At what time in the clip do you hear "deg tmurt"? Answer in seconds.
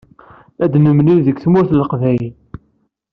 1.25-1.69